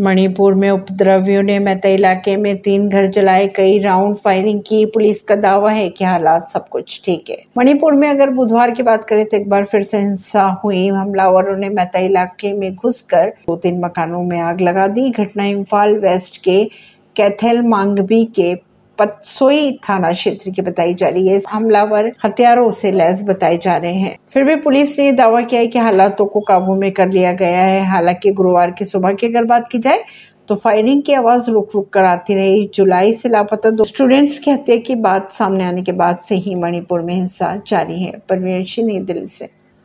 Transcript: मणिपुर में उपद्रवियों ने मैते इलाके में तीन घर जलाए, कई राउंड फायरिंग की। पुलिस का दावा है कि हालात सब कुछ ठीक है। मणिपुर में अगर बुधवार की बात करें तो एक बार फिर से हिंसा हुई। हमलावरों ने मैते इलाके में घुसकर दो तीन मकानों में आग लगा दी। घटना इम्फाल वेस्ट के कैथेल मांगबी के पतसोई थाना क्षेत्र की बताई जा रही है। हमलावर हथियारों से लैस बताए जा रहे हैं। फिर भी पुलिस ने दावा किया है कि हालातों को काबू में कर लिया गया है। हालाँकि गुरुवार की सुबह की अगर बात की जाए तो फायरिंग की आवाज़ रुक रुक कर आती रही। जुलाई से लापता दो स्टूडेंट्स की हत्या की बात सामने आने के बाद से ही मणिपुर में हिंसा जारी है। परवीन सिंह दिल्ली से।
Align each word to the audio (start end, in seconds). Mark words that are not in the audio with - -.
मणिपुर 0.00 0.54
में 0.54 0.70
उपद्रवियों 0.70 1.42
ने 1.42 1.58
मैते 1.58 1.92
इलाके 1.94 2.36
में 2.36 2.56
तीन 2.56 2.88
घर 2.88 3.06
जलाए, 3.06 3.46
कई 3.46 3.78
राउंड 3.78 4.16
फायरिंग 4.16 4.60
की। 4.60 4.84
पुलिस 4.86 5.22
का 5.22 5.34
दावा 5.34 5.70
है 5.70 5.88
कि 5.88 6.04
हालात 6.04 6.42
सब 6.42 6.68
कुछ 6.68 7.00
ठीक 7.04 7.30
है। 7.30 7.36
मणिपुर 7.58 7.94
में 7.94 8.08
अगर 8.08 8.30
बुधवार 8.30 8.70
की 8.70 8.82
बात 8.82 9.04
करें 9.04 9.24
तो 9.24 9.36
एक 9.36 9.48
बार 9.50 9.64
फिर 9.64 9.82
से 9.82 9.98
हिंसा 9.98 10.44
हुई। 10.64 10.86
हमलावरों 10.88 11.56
ने 11.56 11.68
मैते 11.68 12.04
इलाके 12.06 12.52
में 12.52 12.74
घुसकर 12.74 13.32
दो 13.46 13.56
तीन 13.56 13.80
मकानों 13.80 14.22
में 14.22 14.38
आग 14.40 14.60
लगा 14.60 14.86
दी। 14.88 15.08
घटना 15.10 15.44
इम्फाल 15.46 15.96
वेस्ट 15.98 16.42
के 16.42 16.64
कैथेल 17.16 17.60
मांगबी 17.62 18.24
के 18.36 18.54
पतसोई 18.98 19.70
थाना 19.88 20.10
क्षेत्र 20.12 20.50
की 20.50 20.62
बताई 20.62 20.94
जा 20.94 21.08
रही 21.08 21.28
है। 21.28 21.40
हमलावर 21.50 22.10
हथियारों 22.24 22.70
से 22.70 22.92
लैस 22.92 23.22
बताए 23.24 23.58
जा 23.58 23.76
रहे 23.76 23.92
हैं। 23.92 24.16
फिर 24.28 24.44
भी 24.44 24.56
पुलिस 24.56 24.98
ने 24.98 25.10
दावा 25.12 25.40
किया 25.40 25.60
है 25.60 25.66
कि 25.66 25.78
हालातों 25.78 26.26
को 26.26 26.40
काबू 26.40 26.74
में 26.74 26.90
कर 26.92 27.08
लिया 27.08 27.32
गया 27.32 27.60
है। 27.60 27.84
हालाँकि 27.84 28.30
गुरुवार 28.30 28.70
की 28.70 28.84
सुबह 28.84 29.12
की 29.12 29.26
अगर 29.26 29.44
बात 29.44 29.68
की 29.68 29.78
जाए 29.78 30.02
तो 30.48 30.54
फायरिंग 30.54 31.02
की 31.02 31.12
आवाज़ 31.12 31.50
रुक 31.50 31.70
रुक 31.74 31.88
कर 31.88 32.04
आती 32.04 32.34
रही। 32.34 32.70
जुलाई 32.74 33.12
से 33.12 33.28
लापता 33.28 33.70
दो 33.70 33.84
स्टूडेंट्स 33.84 34.38
की 34.38 34.50
हत्या 34.50 34.76
की 34.76 34.94
बात 34.94 35.30
सामने 35.32 35.64
आने 35.64 35.82
के 35.82 35.92
बाद 35.92 36.18
से 36.18 36.34
ही 36.34 36.54
मणिपुर 36.54 37.00
में 37.00 37.14
हिंसा 37.14 37.54
जारी 37.66 38.02
है। 38.02 38.12
परवीन 38.28 38.62
सिंह 38.62 39.00
दिल्ली 39.00 39.26
से। 39.26 39.57